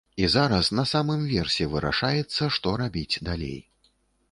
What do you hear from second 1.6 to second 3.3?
вырашаецца, што рабіць